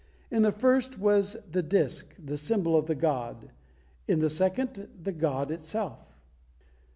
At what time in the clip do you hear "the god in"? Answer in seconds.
2.87-4.17